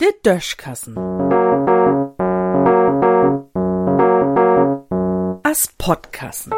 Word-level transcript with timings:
Der 0.00 0.12
Döschkassen. 0.22 0.96
As 5.42 5.68
Podkassen. 5.78 6.52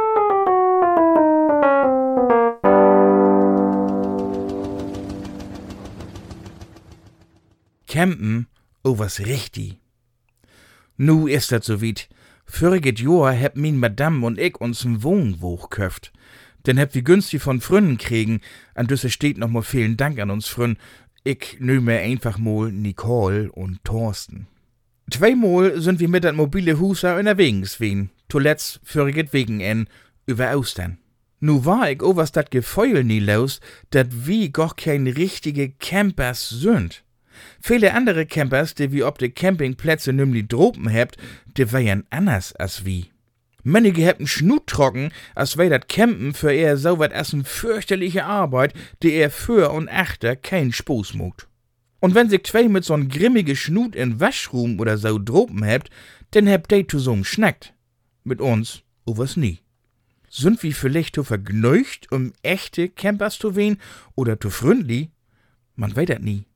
Campen, 7.87 8.47
oh 8.85 8.99
was 8.99 9.21
richtig. 9.21 9.79
Nu 10.97 11.27
ist 11.27 11.53
dat 11.53 11.63
so 11.63 11.83
weit. 11.83 12.09
Voriges 12.47 13.01
Jahr 13.01 13.33
heb 13.33 13.57
min 13.57 13.79
Madame 13.79 14.25
und 14.25 14.39
ich 14.39 14.61
uns 14.61 14.85
n 14.85 15.03
Wohnwoch 15.03 15.69
köft. 15.69 16.13
Den 16.67 16.79
heb 16.79 16.95
wir 16.95 17.03
günstig 17.03 17.43
von 17.43 17.61
Frünnen 17.61 17.99
kriegen, 17.99 18.41
an 18.75 18.87
düsse 18.87 19.11
steht 19.11 19.39
noch 19.39 19.49
mal 19.49 19.63
vielen 19.63 19.97
Dank 19.97 20.19
an 20.19 20.31
uns 20.31 20.49
Frünn. 20.49 20.77
Ich 21.25 21.57
nehme 21.59 21.99
einfach 21.99 22.39
mal 22.39 22.71
Nicole 22.71 23.51
und 23.53 23.83
Thorsten. 23.85 24.47
Zweimal 25.11 25.81
sind 25.81 26.01
wir 26.01 26.09
mit 26.09 26.25
dat 26.25 26.35
mobile 26.35 26.79
Huser 26.79 27.17
unterwegs 27.19 27.81
wen. 27.81 28.11
Zuletzt 28.29 28.81
voriges 28.85 29.33
wegen 29.33 29.61
en 29.61 29.89
über 30.27 30.55
Austern. 30.55 30.99
Nu 31.41 31.65
war 31.65 31.91
ich 31.91 32.03
o 32.03 32.15
was 32.17 32.31
dat 32.33 32.51
Gefeul 32.51 33.03
nie 33.05 33.21
los, 33.21 33.61
dat 33.91 34.27
wie 34.27 34.51
gar 34.53 34.75
kein 34.77 35.09
richtige 35.09 35.71
Campers 35.71 36.49
sind. 36.49 37.03
Viele 37.61 37.95
andere 37.95 38.27
Campers, 38.27 38.75
die 38.75 38.93
wie 38.93 39.03
ob 39.03 39.19
de 39.19 39.29
Campingplätze 39.29 40.13
nümli 40.13 40.47
dropen 40.47 40.89
hebt, 40.89 41.17
die 41.57 41.71
wären 41.73 42.05
anders 42.11 42.55
als 42.55 42.85
wie. 42.85 43.11
Manche 43.65 44.03
hätten 44.03 44.27
Schnut 44.27 44.67
trocken, 44.67 45.13
als 45.35 45.57
wär 45.57 45.71
dat 45.71 45.89
Campen 45.89 46.35
für 46.35 46.53
eher 46.53 46.77
so 46.77 46.99
wat 46.99 47.13
as 47.13 47.33
n 47.33 47.45
fürchterliche 47.45 48.25
Arbeit, 48.25 48.75
die 49.03 49.13
er 49.13 49.31
für 49.31 49.71
und 49.71 49.89
achter 49.89 50.35
kein 50.35 50.73
Spaß 50.73 51.15
mogt. 51.15 51.47
Und 52.01 52.17
wenn 52.17 52.29
sich 52.29 52.43
zwei 52.45 52.69
mit 52.69 52.85
so'n 52.85 53.09
grimmige 53.09 53.55
Schnut 53.55 53.95
in 53.95 54.19
Waschrum 54.19 54.81
oder 54.81 54.99
so 54.99 55.19
dropen 55.19 55.63
hebt, 55.63 55.91
dann 56.33 56.49
hebt 56.49 56.73
de 56.73 56.85
zu 56.85 56.99
so'm 56.99 57.25
schnackt. 57.25 57.75
Mit 58.25 58.41
uns, 58.41 58.83
o 59.05 59.17
was 59.17 59.37
nie. 59.37 59.61
Sind 60.29 60.63
wir 60.65 60.75
vielleicht 60.75 61.15
zu 61.15 61.23
vergnügt, 61.23 62.11
um 62.11 62.33
echte 62.43 62.89
Campers 62.89 63.39
zu 63.39 63.55
wen 63.55 63.77
oder 64.17 64.41
zu 64.41 64.51
freundlich? 64.51 65.11
Man 65.77 65.95
weiß 65.95 66.07
dat 66.07 66.23
nie. 66.23 66.47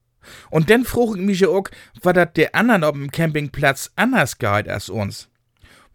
Und 0.51 0.71
dann 0.71 0.85
frug 0.85 1.17
ich 1.17 1.23
mich 1.23 1.47
auch, 1.47 1.69
war 2.03 2.13
dat 2.13 2.37
der 2.37 2.57
anderen 2.57 2.83
auf 2.83 2.93
dem 2.93 3.13
Campingplatz 3.13 3.93
anders 3.95 4.39
geht 4.39 4.69
als 4.69 4.89
uns. 4.89 5.29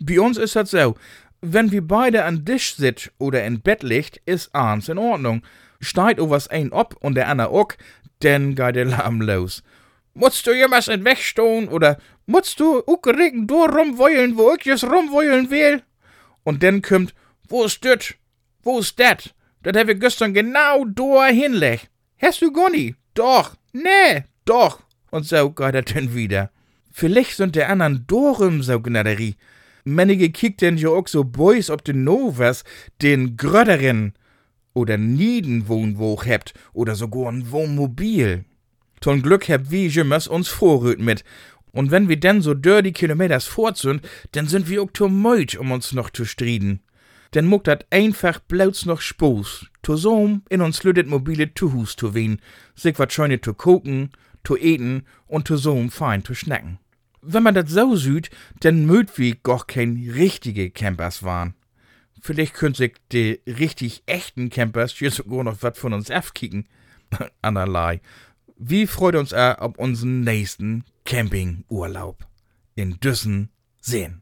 Bei 0.03 0.19
uns 0.19 0.37
ist 0.37 0.55
das 0.55 0.71
so, 0.71 0.95
wenn 1.41 1.71
wir 1.71 1.85
beide 1.87 2.25
an 2.25 2.43
Tisch 2.43 2.75
sit 2.75 3.11
oder 3.19 3.43
in 3.43 3.61
Bett 3.61 3.83
liegt, 3.83 4.17
ist 4.25 4.53
eins 4.55 4.89
in 4.89 4.97
Ordnung. 4.97 5.43
Steigt 5.79 6.19
o 6.19 6.29
was 6.29 6.47
ein 6.47 6.71
ob 6.71 6.95
und 7.01 7.15
der 7.15 7.27
andere 7.27 7.49
auch, 7.49 7.73
dann 8.19 8.55
geht 8.55 8.75
der 8.75 8.85
Lärm 8.85 9.21
los. 9.21 9.63
Musst 10.13 10.45
du 10.45 10.53
jemals 10.53 10.87
in 10.87 11.05
Weg 11.05 11.19
stehen 11.19 11.67
oder 11.67 11.97
musst 12.25 12.59
du 12.59 12.83
auch 12.85 13.05
regen 13.05 13.47
du 13.47 13.63
rumweulen, 13.63 14.37
wo 14.37 14.53
ich 14.53 14.65
jetzt 14.65 14.83
rumweulen 14.83 15.49
will? 15.49 15.81
Und 16.43 16.63
dann 16.63 16.81
kommt, 16.81 17.13
wo 17.47 17.63
ist 17.65 17.85
das? 17.85 18.13
Wo 18.63 18.79
ist 18.79 18.99
das? 18.99 19.29
Das 19.63 19.75
hab 19.75 19.89
ich 19.89 19.99
gestern 19.99 20.33
genau 20.33 20.85
da 20.85 21.27
hinlegt. 21.27 21.89
Hast 22.19 22.41
du 22.41 22.51
gar 22.51 22.69
nie? 22.69 22.95
Doch, 23.13 23.55
nee, 23.71 24.23
doch. 24.45 24.81
Und 25.11 25.25
so 25.25 25.51
geht 25.51 25.75
er 25.75 25.81
dann 25.81 26.13
wieder. 26.15 26.51
Vielleicht 26.91 27.37
sind 27.37 27.55
der 27.55 27.69
anderen 27.69 28.05
Dorum 28.07 28.63
so 28.63 28.79
gnaderi. 28.79 29.35
Manige 29.83 30.29
kickt 30.29 30.61
denn 30.61 30.77
ja 30.77 30.89
auch 30.89 31.07
so 31.07 31.23
Boys 31.23 31.69
ob 31.69 31.83
den 31.83 32.03
Novas, 32.03 32.63
den 33.01 33.37
Gröderen 33.37 34.13
oder 34.73 34.97
Niedenwohnwoch 34.97 36.25
hebt 36.25 36.53
oder 36.73 36.95
sogar 36.95 37.31
ein 37.31 37.51
Wohnmobil. 37.51 38.45
Ton 39.01 39.21
Glück 39.21 39.49
hab 39.49 39.71
wie 39.71 39.87
jemals 39.87 40.27
uns 40.27 40.47
vorrüt 40.47 40.99
mit. 40.99 41.23
Und 41.71 41.89
wenn 41.89 42.09
wir 42.09 42.19
denn 42.19 42.41
so 42.41 42.53
dirty 42.53 42.91
Kilometers 42.91 43.45
fort 43.45 43.77
sind, 43.77 44.01
dann 44.33 44.47
sind 44.47 44.69
wir 44.69 44.83
auch 44.83 44.91
zu 44.93 45.07
müd, 45.07 45.55
um 45.55 45.71
uns 45.71 45.93
noch 45.93 46.09
zu 46.09 46.25
striden. 46.25 46.81
Denn 47.33 47.45
muckt 47.45 47.67
dat 47.67 47.85
einfach 47.89 48.39
blauts 48.39 48.85
noch 48.85 48.99
Spoß, 48.99 49.67
to 49.81 49.95
soom 49.95 50.43
in 50.49 50.61
uns 50.61 50.83
lüdet 50.83 51.07
mobile 51.07 51.53
Tuhus 51.53 51.95
zu 51.95 52.13
wien, 52.13 52.41
sich 52.75 52.99
wat 52.99 53.13
schöne 53.13 53.39
zu 53.39 53.53
koken, 53.53 54.11
zu 54.43 54.57
eten 54.57 55.03
und 55.27 55.47
to 55.47 55.55
soom 55.55 55.89
fein 55.89 56.25
zu 56.25 56.35
schnacken. 56.35 56.77
Wenn 57.21 57.43
man 57.43 57.53
dat 57.53 57.69
so 57.69 57.95
süd, 57.95 58.29
dann 58.59 58.85
möd 58.85 59.17
wie 59.17 59.35
goch 59.41 59.67
kein 59.67 60.11
richtige 60.15 60.71
Campers 60.71 61.23
waren. 61.23 61.53
Vielleicht 62.21 62.53
könnt 62.53 62.77
sich 62.77 62.95
die 63.11 63.41
richtig 63.47 64.03
echten 64.05 64.49
Campers 64.49 64.93
hier 64.93 65.11
sogar 65.11 65.43
noch 65.43 65.61
wat 65.61 65.77
von 65.77 65.93
uns 65.93 66.11
abkicken. 66.11 66.67
Anerlei. 67.41 68.01
Wie 68.57 68.85
freut 68.85 69.15
uns 69.15 69.31
er 69.31 69.61
auf 69.61 69.77
unseren 69.77 70.21
nächsten 70.21 70.83
Campingurlaub. 71.05 72.27
In 72.75 72.99
Düssen 72.99 73.49
sehen. 73.81 74.21